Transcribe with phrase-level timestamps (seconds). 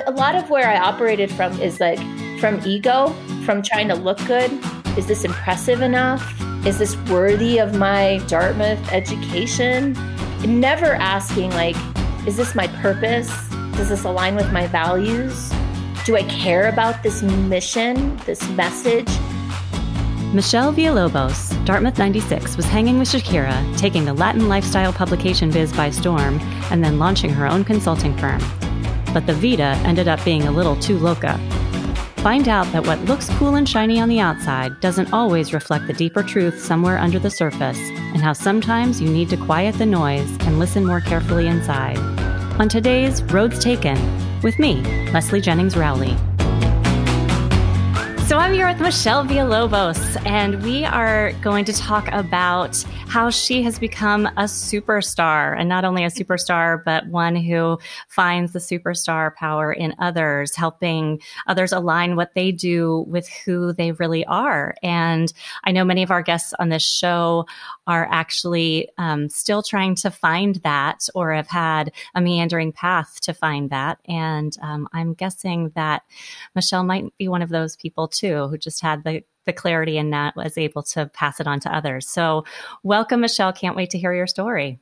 [0.00, 1.98] a lot of where I operated from is like
[2.40, 3.08] from ego,
[3.44, 4.50] from trying to look good.
[4.96, 6.22] Is this impressive enough?
[6.66, 9.96] Is this worthy of my Dartmouth education?
[10.46, 11.76] Never asking, like,
[12.26, 13.28] is this my purpose?
[13.76, 15.52] Does this align with my values?
[16.04, 19.08] Do I care about this mission, this message?
[20.32, 25.90] Michelle Villalobos, Dartmouth 96, was hanging with Shakira, taking the Latin lifestyle publication biz by
[25.90, 26.40] storm,
[26.70, 28.40] and then launching her own consulting firm.
[29.12, 31.38] But the Vita ended up being a little too loca.
[32.16, 35.92] Find out that what looks cool and shiny on the outside doesn't always reflect the
[35.92, 40.30] deeper truth somewhere under the surface, and how sometimes you need to quiet the noise
[40.42, 41.98] and listen more carefully inside.
[42.60, 43.98] On today's Roads Taken,
[44.42, 46.16] with me, Leslie Jennings Rowley.
[48.32, 53.62] So I'm here with Michelle Villalobos, and we are going to talk about how she
[53.62, 57.78] has become a superstar, and not only a superstar, but one who
[58.08, 63.92] finds the superstar power in others, helping others align what they do with who they
[63.92, 64.76] really are.
[64.82, 65.30] And
[65.64, 67.44] I know many of our guests on this show
[67.86, 73.34] are actually um, still trying to find that or have had a meandering path to
[73.34, 73.98] find that.
[74.06, 76.02] And um, I'm guessing that
[76.54, 80.12] Michelle might be one of those people too, who just had the the clarity and
[80.12, 82.08] that was able to pass it on to others.
[82.08, 82.44] So,
[82.84, 83.52] welcome, Michelle.
[83.52, 84.78] Can't wait to hear your story.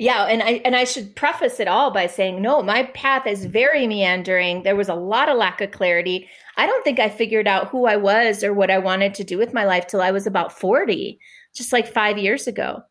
[0.00, 3.44] Yeah, and I and I should preface it all by saying no, my path is
[3.44, 4.62] very meandering.
[4.62, 6.28] There was a lot of lack of clarity.
[6.56, 9.38] I don't think I figured out who I was or what I wanted to do
[9.38, 11.18] with my life till I was about 40,
[11.52, 12.82] just like 5 years ago.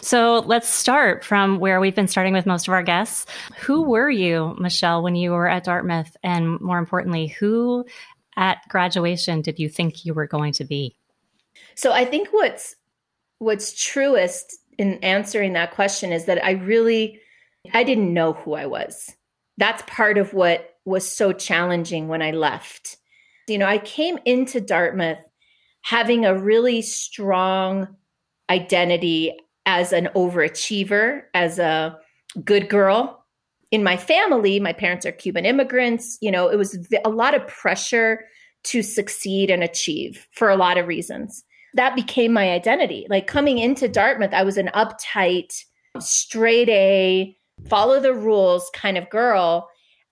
[0.00, 3.26] So let's start from where we've been starting with most of our guests.
[3.58, 6.16] Who were you, Michelle, when you were at Dartmouth?
[6.22, 7.84] And more importantly, who
[8.36, 10.96] at graduation did you think you were going to be?
[11.74, 12.76] So I think what's
[13.38, 17.20] what's truest in answering that question is that I really
[17.74, 19.14] I didn't know who I was.
[19.58, 22.96] That's part of what was so challenging when I left.
[23.48, 25.18] You know, I came into Dartmouth
[25.82, 27.88] having a really strong
[28.50, 29.36] identity
[29.66, 31.98] as an overachiever, as a
[32.44, 33.26] good girl,
[33.70, 36.18] in my family, my parents are Cuban immigrants.
[36.20, 38.24] You know, it was a lot of pressure
[38.64, 41.44] to succeed and achieve for a lot of reasons.
[41.74, 43.06] That became my identity.
[43.10, 45.52] Like coming into Dartmouth, I was an uptight,
[45.98, 47.36] straight A,
[47.68, 49.68] follow the rules kind of girl.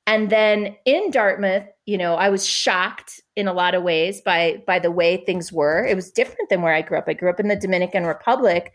[0.06, 4.62] And then in Dartmouth, you know, I was shocked in a lot of ways by
[4.66, 5.84] by the way things were.
[5.84, 7.08] It was different than where I grew up.
[7.08, 8.72] I grew up in the Dominican Republic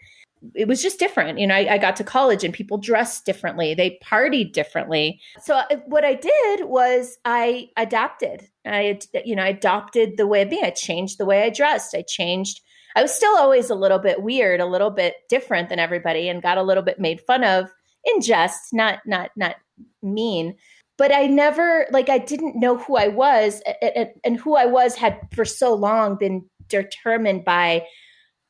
[0.55, 1.39] it was just different.
[1.39, 3.73] You know, I, I, got to college and people dressed differently.
[3.73, 5.19] They partied differently.
[5.43, 8.47] So uh, what I did was I adapted.
[8.65, 10.63] I, you know, I adopted the way of being.
[10.63, 11.93] I changed the way I dressed.
[11.95, 12.61] I changed.
[12.95, 16.41] I was still always a little bit weird, a little bit different than everybody, and
[16.41, 17.69] got a little bit made fun of
[18.05, 19.55] in jest, not not not
[20.01, 20.55] mean.
[20.97, 23.61] But I never like I didn't know who I was,
[24.23, 27.85] and, who I was had for so long been determined by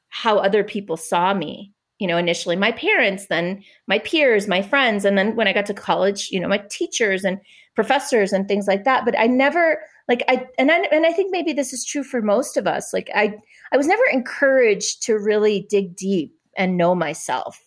[0.10, 5.06] how other people saw me you know initially my parents then my peers my friends
[5.06, 7.40] and then when i got to college you know my teachers and
[7.80, 9.80] professors and things like that but i never
[10.10, 12.92] like i and I, and I think maybe this is true for most of us
[12.92, 13.34] like i
[13.72, 17.58] i was never encouraged to really dig deep and know myself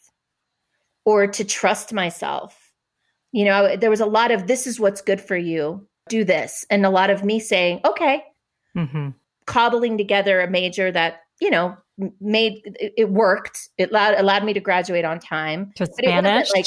[1.07, 2.75] or to trust myself
[3.33, 6.67] you know there was a lot of this is what's good for you do this
[6.69, 8.23] and a lot of me saying okay
[8.77, 9.09] mm-hmm.
[9.47, 11.75] cobbling together a major that you know
[12.21, 13.69] made it, worked.
[13.79, 15.73] It allowed allowed me to graduate on time.
[15.77, 16.67] To Spanish, like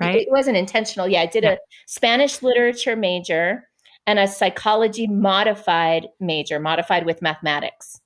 [0.00, 0.16] right?
[0.16, 1.08] It wasn't intentional.
[1.08, 1.52] Yeah, I did yeah.
[1.52, 3.68] a Spanish literature major
[4.06, 8.00] and a psychology modified major, modified with mathematics.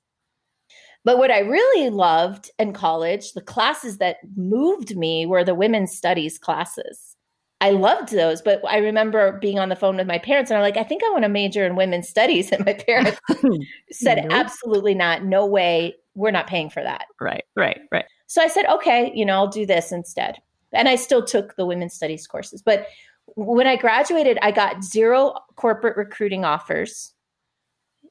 [1.03, 5.95] But what I really loved in college, the classes that moved me were the women's
[5.95, 7.15] studies classes.
[7.61, 10.63] I loved those, but I remember being on the phone with my parents and I'm
[10.63, 12.51] like, I think I want to major in women's studies.
[12.55, 13.19] And my parents
[13.91, 14.31] said, nope.
[14.31, 15.23] absolutely not.
[15.23, 15.95] No way.
[16.15, 17.05] We're not paying for that.
[17.21, 18.05] Right, right, right.
[18.27, 20.37] So I said, okay, you know, I'll do this instead.
[20.75, 22.61] And I still took the women's studies courses.
[22.61, 22.87] But
[23.35, 27.13] when I graduated, I got zero corporate recruiting offers.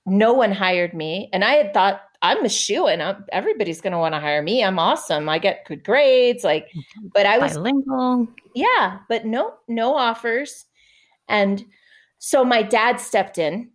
[0.07, 1.31] No one hired me.
[1.33, 4.43] And I had thought I'm a shoe and I'm, everybody's going to want to hire
[4.43, 4.65] me.
[4.65, 5.29] I'm awesome.
[5.29, 6.43] I get good grades.
[6.43, 6.71] Like,
[7.13, 8.29] but I was bilingual.
[8.55, 10.67] Yeah, but no, no offers.
[11.29, 11.65] And
[12.19, 13.71] so my dad stepped in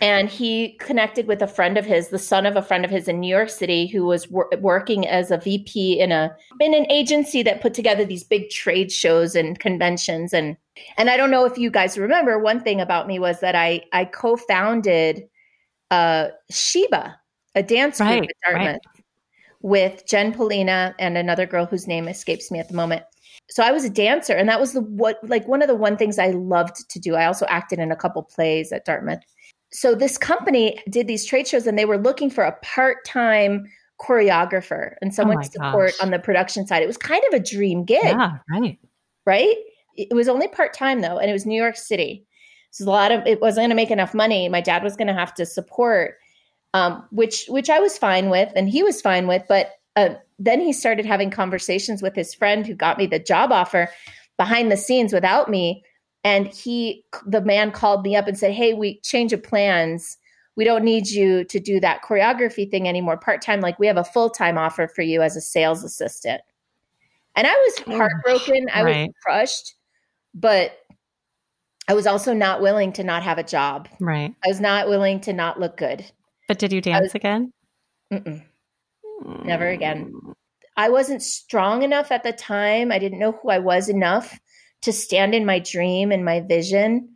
[0.00, 3.06] and he connected with a friend of his, the son of a friend of his
[3.06, 6.90] in New York City, who was wor- working as a VP in a in an
[6.90, 10.32] agency that put together these big trade shows and conventions.
[10.32, 10.56] And
[10.96, 13.82] and I don't know if you guys remember, one thing about me was that I
[13.92, 15.28] I co-founded
[15.92, 17.16] uh, Sheba,
[17.54, 19.04] a dance group at Dartmouth right.
[19.60, 23.02] with Jen Polina and another girl whose name escapes me at the moment.
[23.48, 25.96] so I was a dancer, and that was the what like one of the one
[25.96, 27.14] things I loved to do.
[27.14, 29.20] I also acted in a couple plays at Dartmouth.
[29.74, 33.66] So this company did these trade shows, and they were looking for a part time
[34.00, 36.00] choreographer and someone Oh to support gosh.
[36.00, 36.82] on the production side.
[36.82, 38.78] It was kind of a dream gig, Yeah, right.
[39.26, 39.56] right?
[39.96, 42.24] It was only part time though, and it was New York City.
[42.70, 44.48] So a lot of it wasn't going to make enough money.
[44.48, 46.16] My dad was going to have to support,
[46.72, 49.42] um, which which I was fine with, and he was fine with.
[49.48, 53.52] But uh, then he started having conversations with his friend who got me the job
[53.52, 53.88] offer
[54.36, 55.84] behind the scenes without me.
[56.24, 60.16] And he, the man, called me up and said, "Hey, we change of plans.
[60.56, 63.60] We don't need you to do that choreography thing anymore part time.
[63.60, 66.40] Like we have a full time offer for you as a sales assistant."
[67.36, 68.66] And I was Oh, heartbroken.
[68.72, 69.06] I right.
[69.08, 69.74] was crushed,
[70.34, 70.78] but
[71.88, 73.88] I was also not willing to not have a job.
[74.00, 74.34] Right.
[74.44, 76.10] I was not willing to not look good.
[76.48, 77.52] But did you dance again?
[78.12, 78.42] Mm-mm.
[79.44, 80.12] Never again.
[80.76, 82.90] I wasn't strong enough at the time.
[82.90, 84.38] I didn't know who I was enough
[84.84, 87.08] to stand in my dream and my vision.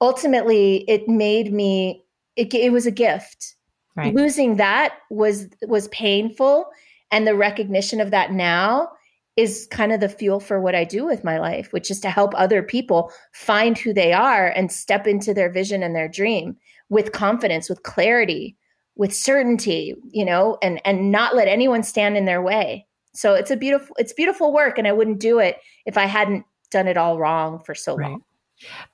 [0.00, 2.04] Ultimately, it made me
[2.36, 3.54] it, it was a gift.
[3.96, 4.14] Right.
[4.14, 6.66] Losing that was was painful
[7.10, 8.88] and the recognition of that now
[9.36, 12.10] is kind of the fuel for what I do with my life, which is to
[12.10, 16.56] help other people find who they are and step into their vision and their dream
[16.88, 18.56] with confidence, with clarity,
[18.96, 22.86] with certainty, you know, and and not let anyone stand in their way.
[23.14, 26.44] So it's a beautiful it's beautiful work and I wouldn't do it if I hadn't
[26.70, 28.10] done it all wrong for so Right.
[28.10, 28.22] long.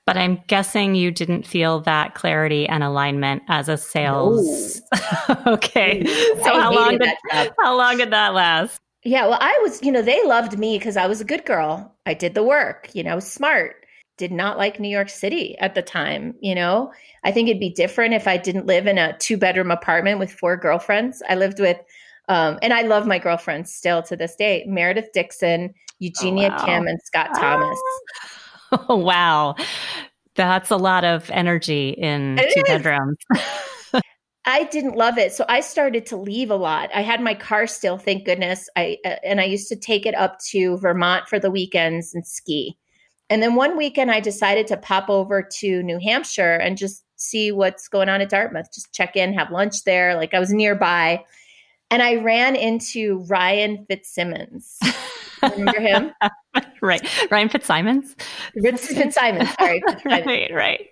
[0.05, 4.81] But I'm guessing you didn't feel that clarity and alignment as a sales.
[5.47, 6.05] okay.
[6.05, 7.09] So I how long did
[7.59, 8.79] how long did that last?
[9.03, 11.95] Yeah, well, I was, you know, they loved me because I was a good girl.
[12.05, 13.85] I did the work, you know, smart.
[14.17, 16.91] Did not like New York City at the time, you know.
[17.23, 20.31] I think it'd be different if I didn't live in a two bedroom apartment with
[20.31, 21.21] four girlfriends.
[21.29, 21.77] I lived with,
[22.27, 26.65] um, and I love my girlfriends still to this day Meredith Dixon, Eugenia wow.
[26.65, 27.79] Kim, and Scott Thomas.
[28.89, 29.55] Oh, wow.
[30.35, 32.67] That's a lot of energy in It two is.
[32.67, 33.17] bedrooms.
[34.45, 36.89] I didn't love it, so I started to leave a lot.
[36.95, 38.69] I had my car still, thank goodness.
[38.77, 42.25] I uh, and I used to take it up to Vermont for the weekends and
[42.25, 42.77] ski.
[43.29, 47.51] And then one weekend, I decided to pop over to New Hampshire and just see
[47.51, 48.71] what's going on at Dartmouth.
[48.73, 50.15] Just check in, have lunch there.
[50.15, 51.25] Like I was nearby,
[51.91, 54.77] and I ran into Ryan Fitzsimmons.
[55.41, 56.11] Remember him?
[56.81, 57.07] right.
[57.31, 58.15] Ryan Fitzsimons?
[58.61, 59.53] Fitz- Fitzsimons.
[59.55, 60.25] Sorry, Fitzsimons.
[60.25, 60.87] right, right.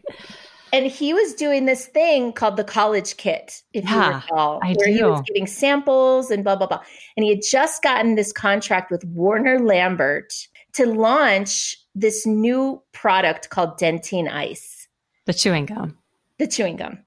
[0.74, 4.90] and he was doing this thing called the college kit, if you recall, I where
[4.90, 6.82] he was getting samples and blah blah blah.
[7.18, 10.34] And he had just gotten this contract with Warner Lambert
[10.74, 14.88] to launch this new product called Dentyne Ice,
[15.26, 15.98] The chewing gum.
[16.40, 17.00] the chewing gum.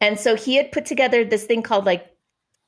[0.00, 2.06] And so he had put together this thing called like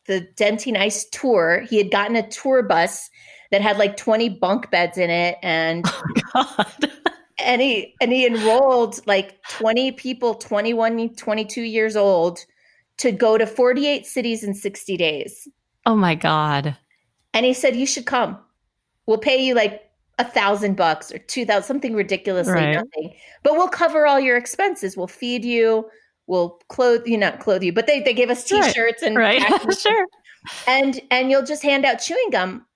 [0.06, 1.64] the Dentyne Ice tour.
[1.68, 3.08] He had gotten a tour bus
[3.54, 5.84] that had like 20 bunk beds in it and
[6.34, 6.90] oh, God.
[7.38, 12.40] and he and he enrolled like 20 people 21 22 years old
[12.98, 15.46] to go to 48 cities in 60 days
[15.86, 16.76] Oh my God.
[17.32, 18.36] and he said you should come
[19.06, 19.82] we'll pay you like
[20.18, 22.74] a thousand bucks or two thousand something ridiculously Right.
[22.74, 23.14] nothing
[23.44, 25.88] but we'll cover all your expenses we'll feed you
[26.26, 29.42] we'll clothe you not clothe you but they, they gave us t-shirts and Right.
[29.78, 30.06] sure.
[30.66, 32.66] and and you'll just hand out chewing gum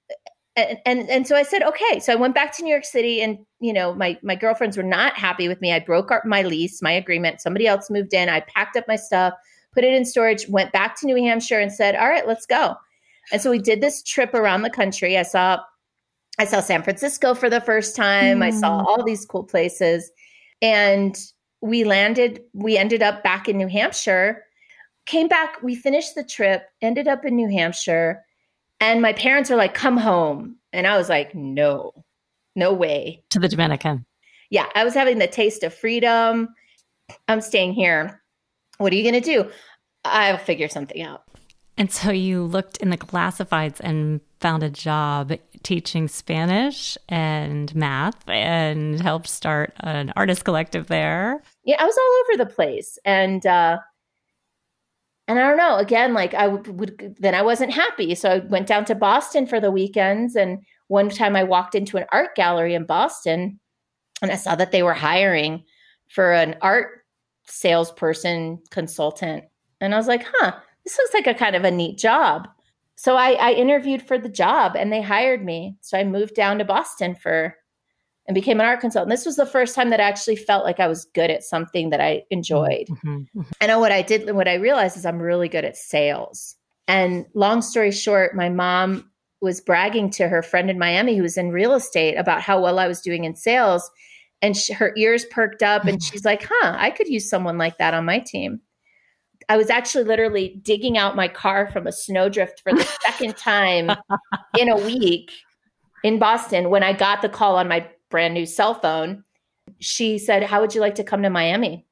[0.58, 2.00] and, and and so I said okay.
[2.00, 4.82] So I went back to New York City and you know my my girlfriends were
[4.82, 5.72] not happy with me.
[5.72, 7.40] I broke up my lease my agreement.
[7.40, 8.28] Somebody else moved in.
[8.28, 9.34] I packed up my stuff
[9.74, 12.74] put it in storage went back to New Hampshire and said all right let's go.
[13.32, 15.16] And so we did this trip around the country.
[15.18, 15.60] I saw
[16.38, 18.42] I saw San Francisco for the first time.
[18.42, 18.86] I saw Mm.
[18.86, 20.10] all these cool places.
[20.62, 21.16] And
[21.60, 24.44] we landed we ended up back in New Hampshire.
[25.06, 28.24] Came back we finished the trip ended up in New Hampshire
[28.80, 30.56] and my parents were like come home.
[30.72, 31.92] And I was like no
[32.56, 33.22] no way.
[33.30, 34.04] To the Dominican.
[34.50, 36.48] yeah I was having the taste of freedom.
[37.26, 38.22] I'm staying here.
[38.78, 39.50] What are you going to do?
[40.04, 41.22] I'll figure something out.
[41.78, 45.32] And so you looked in the classifieds and found a job
[45.62, 51.40] teaching Spanish and math and helped start an artist collective there.
[51.64, 53.78] yeah, I was all over the place, and uh,
[55.28, 55.76] and I don't know.
[55.76, 59.46] Again, like I would, would then I wasn't happy, so I went down to Boston
[59.46, 60.34] for the weekends.
[60.34, 63.60] And one time I walked into an art gallery in Boston,
[64.22, 65.62] and I saw that they were hiring
[66.08, 67.04] for an art
[67.46, 69.44] salesperson consultant,
[69.80, 70.52] and I was like, huh,
[70.84, 72.48] this looks like a kind of a neat job.
[72.96, 75.76] So I, I interviewed for the job, and they hired me.
[75.82, 77.54] So I moved down to Boston for
[78.28, 79.10] and became an art consultant.
[79.10, 81.88] This was the first time that I actually felt like I was good at something
[81.90, 82.86] that I enjoyed.
[82.88, 83.46] Mhm, mhm.
[83.60, 86.54] And what I did, what I realized is I'm really good at sales.
[86.86, 91.38] And long story short, my mom was bragging to her friend in Miami who was
[91.38, 93.90] in real estate about how well I was doing in sales.
[94.42, 97.78] And she, her ears perked up and she's like, huh, I could use someone like
[97.78, 98.60] that on my team.
[99.48, 103.90] I was actually literally digging out my car from a snowdrift for the second time
[104.58, 105.32] in a week
[106.04, 109.24] in Boston when I got the call on my brand new cell phone.
[109.78, 111.86] She said, How would you like to come to Miami?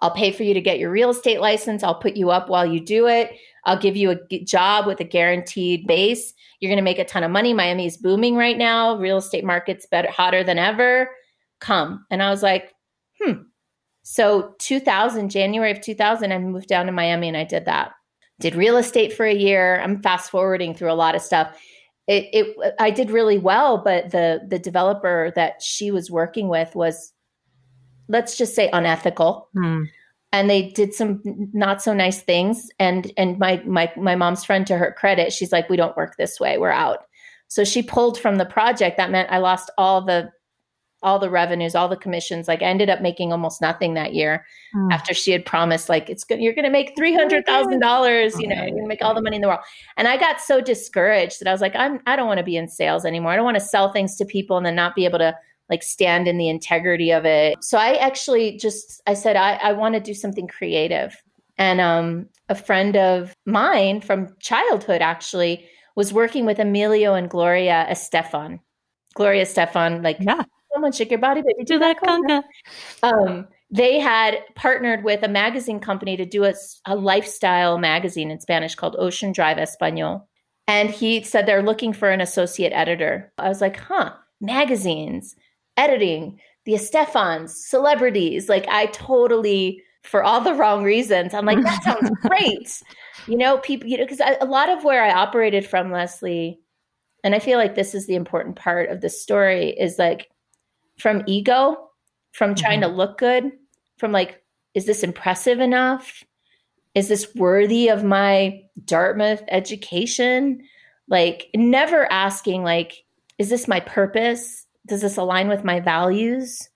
[0.00, 1.82] I'll pay for you to get your real estate license.
[1.82, 3.32] I'll put you up while you do it.
[3.64, 6.34] I'll give you a job with a guaranteed base.
[6.60, 7.54] You're going to make a ton of money.
[7.54, 8.96] Miami is booming right now.
[8.96, 11.10] Real estate market's better, hotter than ever.
[11.60, 12.04] Come.
[12.10, 12.74] And I was like,
[13.20, 13.42] hmm.
[14.02, 17.92] So 2000, January of 2000, I moved down to Miami and I did that.
[18.38, 19.80] Did real estate for a year.
[19.80, 21.58] I'm fast forwarding through a lot of stuff.
[22.06, 26.74] It, it I did really well, but the the developer that she was working with
[26.74, 27.12] was
[28.08, 29.48] let's just say unethical.
[29.54, 29.84] Hmm.
[30.32, 31.22] And they did some
[31.52, 32.68] not so nice things.
[32.78, 36.16] And and my my my mom's friend, to her credit, she's like, "We don't work
[36.16, 36.58] this way.
[36.58, 37.06] We're out."
[37.48, 38.96] So she pulled from the project.
[38.96, 40.30] That meant I lost all the
[41.02, 42.48] all the revenues, all the commissions.
[42.48, 44.90] Like I ended up making almost nothing that year hmm.
[44.90, 48.38] after she had promised, like it's good, you're going to make three hundred thousand dollars.
[48.38, 49.60] You know, you're to make all the money in the world.
[49.96, 52.56] And I got so discouraged that I was like, I'm I don't want to be
[52.56, 53.32] in sales anymore.
[53.32, 55.34] I don't want to sell things to people and then not be able to
[55.68, 57.62] like stand in the integrity of it.
[57.62, 61.16] So I actually just I said I, I want to do something creative.
[61.58, 67.86] And um, a friend of mine from childhood actually was working with Emilio and Gloria
[67.88, 68.60] Estefan.
[69.14, 70.44] Gloria Estefan, like yeah.
[70.76, 72.42] Someone shake your body, baby, do that conga.
[73.02, 76.52] Um, they had partnered with a magazine company to do a,
[76.84, 80.28] a lifestyle magazine in Spanish called Ocean Drive Espanol.
[80.68, 83.32] And he said they're looking for an associate editor.
[83.38, 85.34] I was like, huh, magazines
[85.78, 88.50] editing, the Estefans, celebrities.
[88.50, 92.82] Like I totally, for all the wrong reasons, I'm like, that sounds great.
[93.26, 96.60] You know, people, you know, because a lot of where I operated from, Leslie,
[97.24, 100.28] and I feel like this is the important part of the story is like
[100.98, 101.90] from ego,
[102.32, 102.90] from trying mm-hmm.
[102.90, 103.52] to look good,
[103.98, 104.42] from like,
[104.74, 106.22] is this impressive enough?
[106.94, 110.60] Is this worthy of my Dartmouth education?
[111.08, 113.04] Like, never asking, like,
[113.38, 114.66] is this my purpose?
[114.86, 116.68] does this align with my values?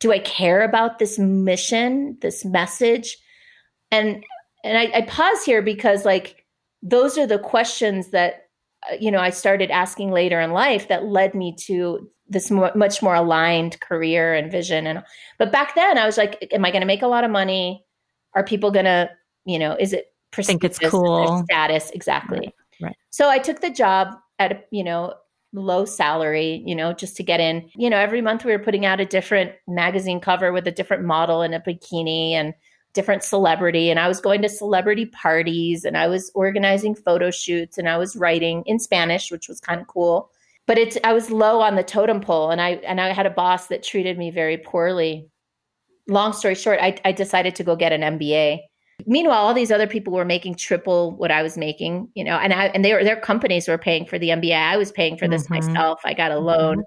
[0.00, 3.16] Do I care about this mission, this message?
[3.90, 4.24] And
[4.64, 6.44] and I, I pause here because like
[6.82, 8.48] those are the questions that
[8.90, 12.72] uh, you know I started asking later in life that led me to this more,
[12.74, 14.86] much more aligned career and vision.
[14.86, 15.02] And
[15.38, 17.84] but back then I was like, am I going to make a lot of money?
[18.34, 19.10] Are people going to
[19.44, 19.76] you know?
[19.78, 22.38] Is it think it's cool status exactly?
[22.38, 22.54] Right.
[22.82, 22.96] right.
[23.10, 25.14] So I took the job at a you know
[25.52, 27.68] low salary, you know, just to get in.
[27.74, 31.04] You know, every month we were putting out a different magazine cover with a different
[31.04, 32.54] model in a bikini and
[32.94, 33.90] different celebrity.
[33.90, 37.96] And I was going to celebrity parties and I was organizing photo shoots and I
[37.96, 40.30] was writing in Spanish, which was kind of cool.
[40.66, 43.30] But it's I was low on the totem pole and I and I had a
[43.30, 45.28] boss that treated me very poorly.
[46.08, 48.60] Long story short, I, I decided to go get an MBA
[49.06, 52.52] Meanwhile, all these other people were making triple what I was making, you know, and
[52.52, 54.54] I and they were their companies were paying for the MBA.
[54.54, 55.66] I was paying for this mm-hmm.
[55.66, 56.00] myself.
[56.04, 56.82] I got a loan, mm-hmm.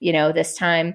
[0.00, 0.94] you know, this time.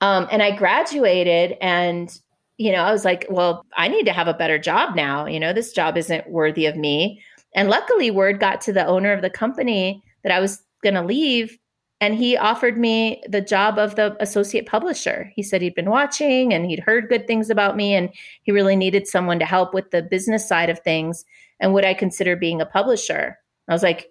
[0.00, 2.16] Um, and I graduated and
[2.56, 5.24] you know, I was like, well, I need to have a better job now.
[5.24, 7.22] You know, this job isn't worthy of me.
[7.54, 11.02] And luckily, word got to the owner of the company that I was going to
[11.02, 11.58] leave
[12.00, 15.30] and he offered me the job of the associate publisher.
[15.36, 18.08] He said he'd been watching and he'd heard good things about me and
[18.42, 21.24] he really needed someone to help with the business side of things
[21.60, 23.38] and would I consider being a publisher.
[23.68, 24.10] I was like,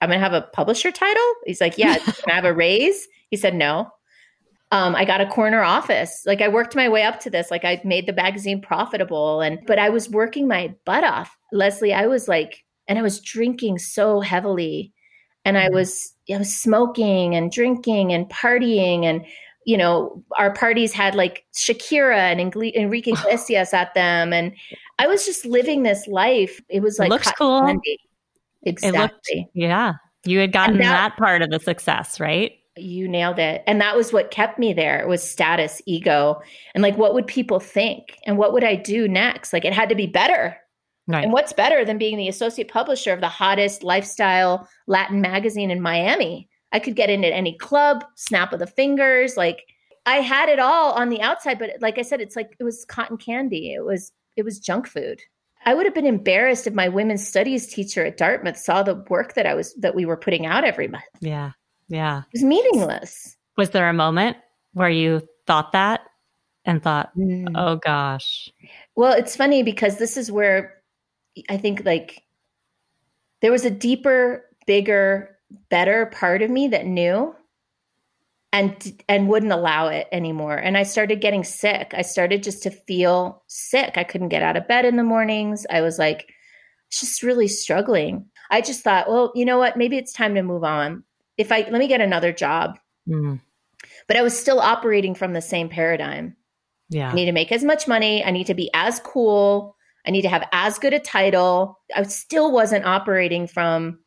[0.00, 1.32] I'm going to have a publisher title?
[1.46, 3.08] He's like, yeah, can I have a raise?
[3.30, 3.90] He said, no.
[4.70, 6.22] Um, I got a corner office.
[6.26, 7.50] Like I worked my way up to this.
[7.50, 11.34] Like I made the magazine profitable and but I was working my butt off.
[11.52, 14.92] Leslie, I was like and I was drinking so heavily
[15.46, 15.76] and I mm-hmm.
[15.76, 19.24] was I was smoking and drinking and partying and
[19.64, 24.52] you know our parties had like Shakira and Enrique Iglesias at them and
[24.98, 26.60] I was just living this life.
[26.68, 27.62] It was like looks cool.
[27.62, 27.98] Candy.
[28.64, 28.98] Exactly.
[29.36, 29.94] Looked, yeah.
[30.24, 32.52] You had gotten that, that part of the success, right?
[32.76, 33.62] You nailed it.
[33.68, 35.00] And that was what kept me there.
[35.00, 36.42] It was status, ego,
[36.74, 39.52] and like what would people think and what would I do next?
[39.52, 40.56] Like it had to be better
[41.08, 45.80] And what's better than being the associate publisher of the hottest lifestyle Latin magazine in
[45.80, 46.48] Miami?
[46.72, 49.36] I could get in at any club, snap of the fingers.
[49.36, 49.66] Like
[50.04, 52.84] I had it all on the outside, but like I said, it's like it was
[52.84, 53.72] cotton candy.
[53.72, 55.20] It was it was junk food.
[55.64, 59.34] I would have been embarrassed if my women's studies teacher at Dartmouth saw the work
[59.34, 61.04] that I was that we were putting out every month.
[61.20, 61.52] Yeah.
[61.88, 62.18] Yeah.
[62.18, 63.36] It was meaningless.
[63.56, 64.36] Was there a moment
[64.74, 66.02] where you thought that
[66.64, 67.50] and thought, mm.
[67.54, 68.50] "Oh gosh."
[68.94, 70.74] Well, it's funny because this is where
[71.48, 72.22] I think like
[73.42, 75.36] there was a deeper bigger,
[75.70, 77.34] better part of me that knew
[78.52, 80.56] and and wouldn't allow it anymore.
[80.56, 81.92] And I started getting sick.
[81.94, 83.96] I started just to feel sick.
[83.96, 85.66] I couldn't get out of bed in the mornings.
[85.70, 86.32] I was like
[86.90, 88.26] just really struggling.
[88.50, 89.76] I just thought, well, you know what?
[89.76, 91.04] Maybe it's time to move on.
[91.36, 92.78] If I let me get another job.
[93.08, 93.40] Mm.
[94.08, 96.36] But I was still operating from the same paradigm.
[96.88, 97.10] Yeah.
[97.10, 98.24] I need to make as much money.
[98.24, 99.75] I need to be as cool.
[100.06, 101.80] I need to have as good a title.
[101.94, 103.98] I still wasn't operating from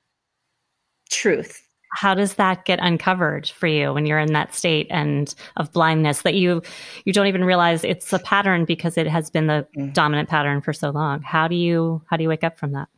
[1.10, 1.62] truth.
[1.92, 6.22] How does that get uncovered for you when you're in that state and of blindness
[6.22, 6.62] that you
[7.04, 9.92] you don't even realize it's a pattern because it has been the mm-hmm.
[9.92, 11.22] dominant pattern for so long?
[11.24, 12.90] How do you how do you wake up from that?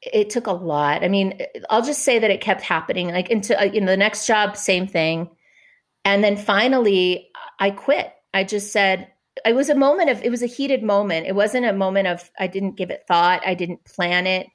[0.00, 1.04] It took a lot.
[1.04, 3.08] I mean, I'll just say that it kept happening.
[3.08, 5.28] Like into uh, you know the next job, same thing,
[6.04, 7.28] and then finally
[7.60, 8.12] I quit.
[8.32, 9.08] I just said,
[9.44, 11.26] it was a moment of, it was a heated moment.
[11.26, 13.42] It wasn't a moment of, I didn't give it thought.
[13.46, 14.46] I didn't plan it.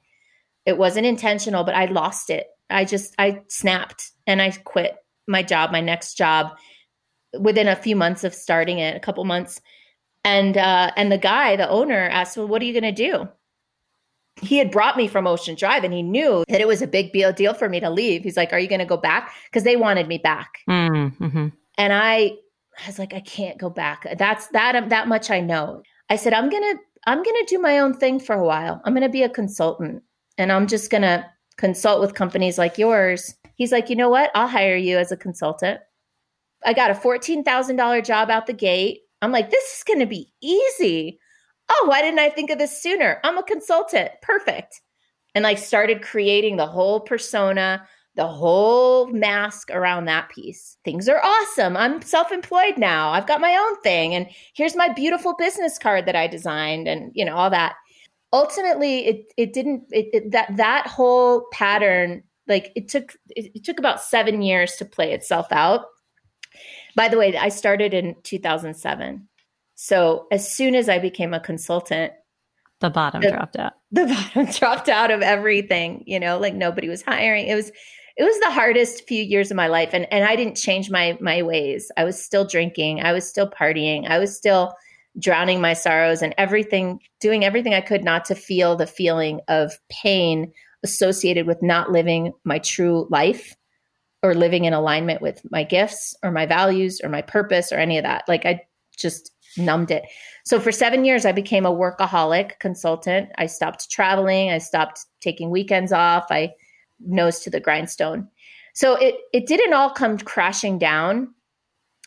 [0.66, 2.48] It wasn't intentional, but I lost it.
[2.70, 4.96] I just, I snapped and I quit
[5.28, 6.56] my job, my next job
[7.38, 9.60] within a few months of starting it, a couple months.
[10.24, 13.28] And, uh, and the guy, the owner asked, well, what are you going to do?
[14.40, 17.12] He had brought me from Ocean Drive and he knew that it was a big
[17.12, 18.22] deal deal for me to leave.
[18.22, 19.32] He's like, are you going to go back?
[19.44, 20.60] Because they wanted me back.
[20.68, 21.48] Mm-hmm.
[21.76, 22.32] And I
[22.82, 24.06] I was like, I can't go back.
[24.18, 25.82] That's that um, that much I know.
[26.10, 26.74] I said, I'm gonna
[27.06, 28.80] I'm gonna do my own thing for a while.
[28.84, 30.02] I'm gonna be a consultant,
[30.38, 33.34] and I'm just gonna consult with companies like yours.
[33.56, 34.30] He's like, you know what?
[34.34, 35.80] I'll hire you as a consultant.
[36.64, 39.00] I got a fourteen thousand dollar job out the gate.
[39.20, 41.18] I'm like, this is gonna be easy.
[41.70, 43.20] Oh, why didn't I think of this sooner?
[43.24, 44.10] I'm a consultant.
[44.22, 44.80] Perfect.
[45.34, 50.76] And like started creating the whole persona the whole mask around that piece.
[50.84, 51.76] Things are awesome.
[51.76, 53.10] I'm self employed now.
[53.10, 54.14] I've got my own thing.
[54.14, 57.74] And here's my beautiful business card that I designed and, you know, all that.
[58.32, 63.64] Ultimately, it, it didn't, it, it, that, that whole pattern, like it took, it, it
[63.64, 65.86] took about seven years to play itself out.
[66.94, 69.28] By the way, I started in 2007.
[69.74, 72.12] So as soon as I became a consultant,
[72.80, 73.72] the bottom the, dropped out.
[73.92, 77.46] The bottom dropped out of everything, you know, like nobody was hiring.
[77.46, 77.70] It was
[78.16, 81.16] it was the hardest few years of my life and and I didn't change my
[81.20, 81.90] my ways.
[81.96, 84.74] I was still drinking, I was still partying, I was still
[85.18, 89.78] drowning my sorrows and everything doing everything I could not to feel the feeling of
[89.90, 93.54] pain associated with not living my true life
[94.22, 97.98] or living in alignment with my gifts or my values or my purpose or any
[97.98, 98.24] of that.
[98.26, 98.62] Like I
[98.96, 100.04] just numbed it.
[100.44, 103.30] So for 7 years I became a workaholic consultant.
[103.36, 106.26] I stopped traveling, I stopped taking weekends off.
[106.30, 106.52] I
[107.06, 108.28] nose to the grindstone.
[108.74, 111.34] So it it didn't all come crashing down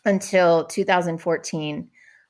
[0.04, 1.88] until 2014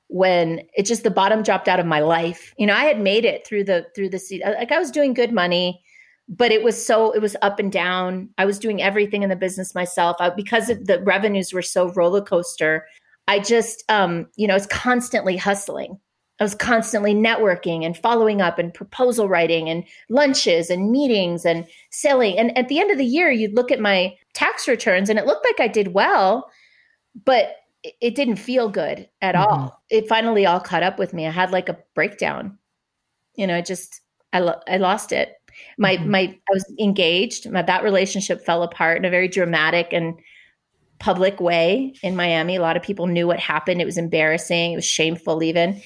[0.09, 2.53] when it just the bottom dropped out of my life.
[2.57, 5.33] You know, I had made it through the through the like I was doing good
[5.33, 5.81] money,
[6.29, 8.29] but it was so it was up and down.
[8.37, 12.21] I was doing everything in the business myself I, because the revenues were so roller
[12.21, 12.85] coaster.
[13.27, 15.99] I just um, you know, it's constantly hustling.
[16.39, 21.65] I was constantly networking and following up and proposal writing and lunches and meetings and
[21.89, 22.37] selling.
[22.37, 25.25] And at the end of the year, you'd look at my tax returns and it
[25.25, 26.51] looked like I did well,
[27.25, 27.55] but
[28.01, 29.51] it didn't feel good at mm-hmm.
[29.51, 29.81] all.
[29.89, 31.25] It finally all caught up with me.
[31.25, 32.59] I had like a breakdown.
[33.35, 35.33] You know, I just I lo- I lost it.
[35.77, 36.11] My mm-hmm.
[36.11, 37.49] my I was engaged.
[37.49, 40.19] My that relationship fell apart in a very dramatic and
[40.99, 42.55] public way in Miami.
[42.55, 43.81] A lot of people knew what happened.
[43.81, 44.73] It was embarrassing.
[44.73, 45.81] It was shameful even.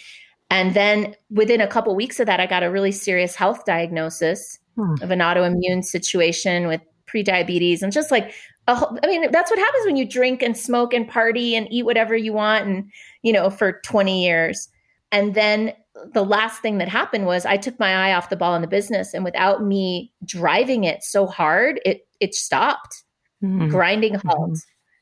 [0.52, 4.60] And then within a couple weeks of that, I got a really serious health diagnosis
[4.76, 4.96] hmm.
[5.02, 8.34] of an autoimmune situation with prediabetes and just like
[8.76, 11.84] whole, I mean, that's what happens when you drink and smoke and party and eat
[11.84, 14.70] whatever you want and, you know, for 20 years.
[15.12, 15.74] And then
[16.14, 18.68] the last thing that happened was I took my eye off the ball in the
[18.68, 23.04] business and without me driving it so hard, it it stopped.
[23.44, 23.70] Mm-hmm.
[23.70, 24.52] Grinding halt.
[24.52, 24.54] Mm-hmm.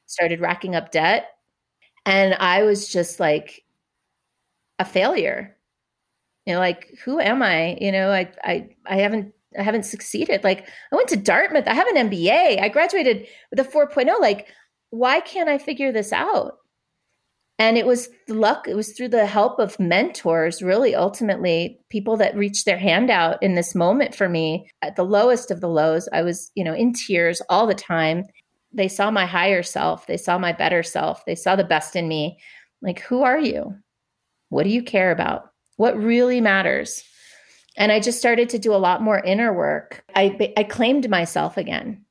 [0.06, 1.28] Started racking up debt.
[2.06, 3.64] And I was just like
[4.80, 5.56] a failure.
[6.46, 7.78] You know like who am i?
[7.80, 10.44] You know i i i haven't i haven't succeeded.
[10.44, 11.68] Like i went to dartmouth.
[11.68, 14.48] I have an mba i graduated with a 4.0 like
[14.90, 16.58] why can't i figure this out?
[17.60, 22.36] And it was luck it was through the help of mentors really ultimately people that
[22.36, 24.72] reached their hand out in this moment for me.
[24.82, 28.24] At the lowest of the lows i was you know in tears all the time.
[28.72, 30.08] They saw my higher self.
[30.08, 31.26] They saw my better self.
[31.26, 32.40] They saw the best in me.
[32.82, 33.76] Like who are you
[34.50, 35.52] what do you care about?
[35.78, 37.04] What really matters?
[37.78, 40.04] And I just started to do a lot more inner work.
[40.16, 42.04] I, I claimed myself again,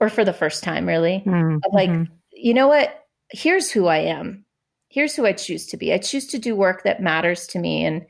[0.00, 1.22] or for the first time, really.
[1.26, 1.58] Mm-hmm.
[1.72, 3.04] Like, you know what?
[3.30, 4.46] Here's who I am.
[4.88, 5.92] Here's who I choose to be.
[5.92, 7.84] I choose to do work that matters to me.
[7.84, 8.06] And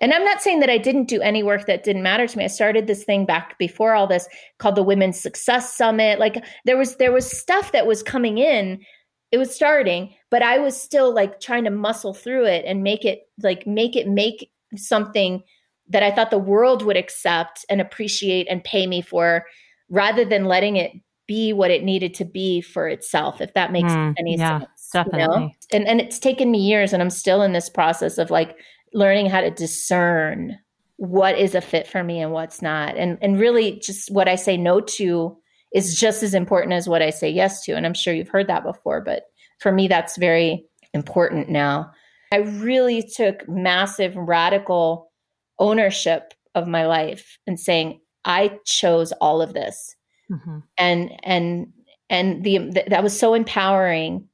[0.00, 2.44] And I'm not saying that I didn't do any work that didn't matter to me.
[2.44, 6.18] I started this thing back before all this called the Women's Success Summit.
[6.18, 8.80] Like there was there was stuff that was coming in.
[9.30, 13.04] It was starting, but I was still like trying to muscle through it and make
[13.04, 15.42] it like make it make something
[15.88, 19.46] that I thought the world would accept and appreciate and pay me for
[19.88, 20.92] rather than letting it
[21.26, 24.90] be what it needed to be for itself if that makes mm, any yeah, sense
[24.92, 25.20] definitely.
[25.20, 25.50] You know?
[25.72, 28.56] and and it's taken me years and i'm still in this process of like
[28.94, 30.56] learning how to discern
[30.98, 32.96] what is a fit for me and what's not.
[32.96, 35.36] And and really just what I say no to
[35.74, 37.72] is just as important as what I say yes to.
[37.76, 39.24] And I'm sure you've heard that before, but
[39.60, 41.90] for me that's very important now.
[42.32, 45.10] I really took massive radical
[45.58, 49.94] ownership of my life and saying I chose all of this.
[50.30, 50.58] Mm-hmm.
[50.76, 51.72] And and
[52.10, 54.28] and the, the that was so empowering.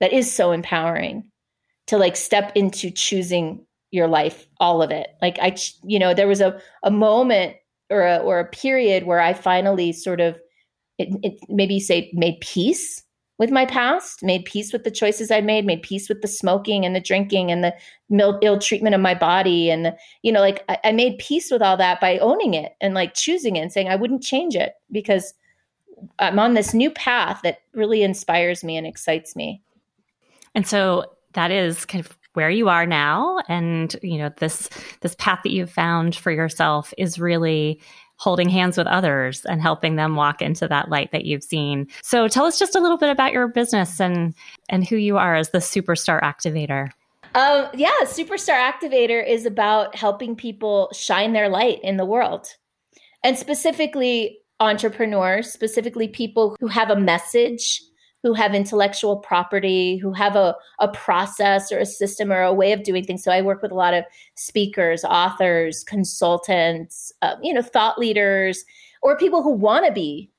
[0.00, 1.30] That is so empowering
[1.88, 5.08] to like step into choosing your life, all of it.
[5.20, 7.56] Like I, you know, there was a, a moment
[7.90, 10.40] or a, or a period where I finally sort of,
[11.00, 13.02] it, it maybe say made peace
[13.38, 16.84] with my past, made peace with the choices I made, made peace with the smoking
[16.84, 17.74] and the drinking and the
[18.42, 19.70] ill treatment of my body.
[19.70, 22.76] And, the, you know, like I, I made peace with all that by owning it
[22.82, 25.32] and like choosing it and saying I wouldn't change it because
[26.18, 29.62] I'm on this new path that really inspires me and excites me.
[30.54, 34.68] And so that is kind of where you are now and you know this
[35.00, 37.80] this path that you've found for yourself is really
[38.20, 41.88] holding hands with others and helping them walk into that light that you've seen.
[42.02, 44.34] So tell us just a little bit about your business and
[44.68, 46.90] and who you are as the superstar activator.
[47.34, 52.48] Um, yeah, superstar activator is about helping people shine their light in the world.
[53.24, 57.82] And specifically entrepreneurs, specifically people who have a message
[58.22, 62.72] who have intellectual property, who have a, a process or a system or a way
[62.72, 63.24] of doing things.
[63.24, 64.04] So I work with a lot of
[64.34, 68.64] speakers, authors, consultants, uh, you know, thought leaders,
[69.02, 70.30] or people who want to be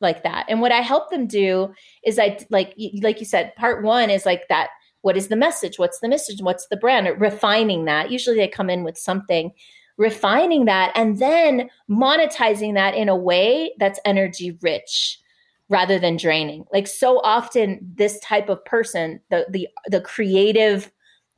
[0.00, 0.44] like that.
[0.48, 1.72] And what I help them do
[2.04, 4.68] is I like like you said, part one is like that.
[5.00, 5.78] What is the message?
[5.78, 6.40] What's the message?
[6.40, 7.08] What's the brand?
[7.20, 8.10] Refining that.
[8.10, 9.52] Usually they come in with something
[9.96, 15.20] refining that and then monetizing that in a way that's energy rich
[15.68, 16.64] rather than draining.
[16.72, 20.90] Like so often this type of person, the the the creative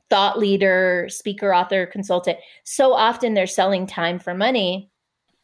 [0.09, 4.89] thought leader, speaker, author, consultant, so often they're selling time for money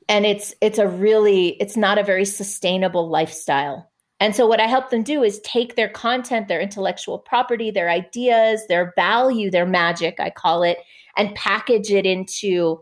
[0.10, 3.89] and it's it's a really it's not a very sustainable lifestyle.
[4.19, 7.89] And so what I help them do is take their content, their intellectual property, their
[7.89, 10.78] ideas, their value, their magic, I call it,
[11.17, 12.82] and package it into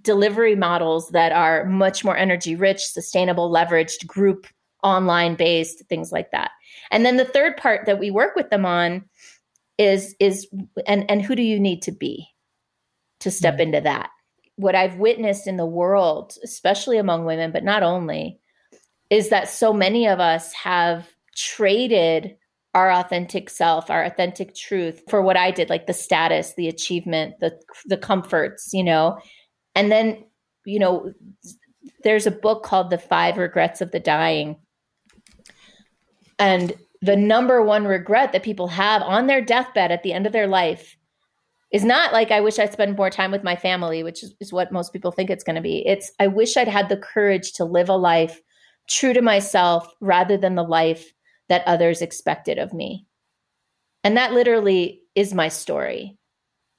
[0.00, 4.46] delivery models that are much more energy rich, sustainable, leveraged, group
[4.82, 6.50] online based things like that.
[6.90, 9.04] And then the third part that we work with them on
[9.78, 10.48] is is
[10.86, 12.28] and and who do you need to be
[13.20, 13.62] to step mm-hmm.
[13.62, 14.10] into that?
[14.56, 18.38] What i've witnessed in the world especially among women but not only
[19.08, 22.36] is that so many of us have traded
[22.74, 27.34] our authentic self our authentic truth for what i did like the status the achievement
[27.40, 29.18] the the comforts you know?
[29.74, 30.22] And then
[30.64, 31.12] you know
[32.04, 34.56] there's a book called the five regrets of the dying
[36.42, 40.32] and the number one regret that people have on their deathbed at the end of
[40.32, 40.96] their life
[41.72, 44.52] is not like I wish I'd spend more time with my family, which is, is
[44.52, 45.86] what most people think it's going to be.
[45.86, 48.40] It's I wish I'd had the courage to live a life
[48.88, 51.12] true to myself rather than the life
[51.48, 53.06] that others expected of me.
[54.02, 56.18] And that literally is my story.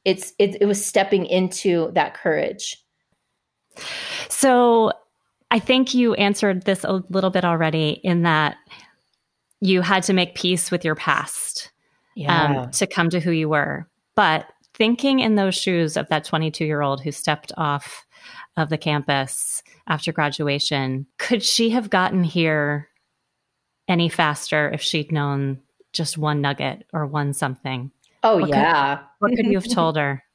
[0.03, 2.83] It's it, it was stepping into that courage.
[4.27, 4.91] So
[5.51, 8.57] I think you answered this a little bit already in that
[9.63, 11.71] you had to make peace with your past
[12.17, 12.61] um, yeah.
[12.63, 13.87] um, to come to who you were.
[14.13, 18.05] But thinking in those shoes of that 22 year old who stepped off
[18.57, 22.89] of the campus after graduation, could she have gotten here
[23.87, 25.61] any faster if she'd known
[25.93, 27.89] just one nugget or one something?
[28.21, 28.97] Oh, what yeah.
[28.97, 30.23] Could, what could you have told her?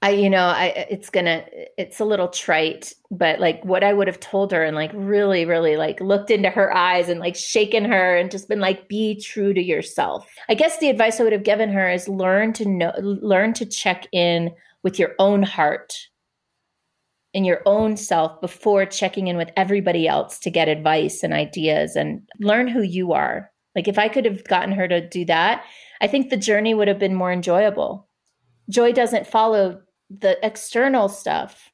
[0.00, 1.44] I, you know, I, it's gonna,
[1.76, 5.44] it's a little trite, but like what I would have told her and like really,
[5.44, 9.20] really like looked into her eyes and like shaken her and just been like, be
[9.20, 10.32] true to yourself.
[10.48, 13.66] I guess the advice I would have given her is learn to know, learn to
[13.66, 14.52] check in
[14.84, 15.96] with your own heart
[17.34, 21.96] and your own self before checking in with everybody else to get advice and ideas
[21.96, 23.50] and learn who you are.
[23.74, 25.64] Like if I could have gotten her to do that,
[26.00, 28.08] I think the journey would have been more enjoyable.
[28.70, 31.70] Joy doesn't follow the external stuff.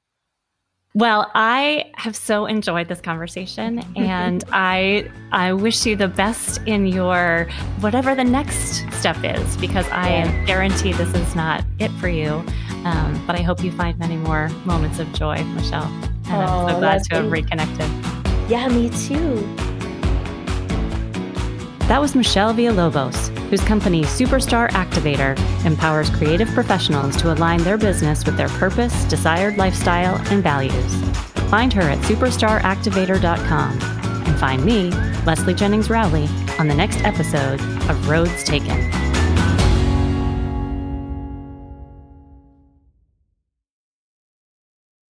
[0.96, 6.86] Well, I have so enjoyed this conversation and I I wish you the best in
[6.86, 7.48] your
[7.80, 12.44] whatever the next step is because I am guaranteed this is not it for you.
[12.84, 15.90] Um, but I hope you find many more moments of joy, Michelle.
[16.26, 17.90] And oh, I'm so glad to have reconnected.
[18.48, 19.73] Yeah, me too.
[21.86, 28.24] That was Michelle Villalobos, whose company Superstar Activator empowers creative professionals to align their business
[28.24, 30.94] with their purpose, desired lifestyle, and values.
[31.50, 33.78] Find her at superstaractivator.com
[34.26, 34.92] and find me,
[35.26, 36.26] Leslie Jennings Rowley,
[36.58, 39.03] on the next episode of Roads Taken.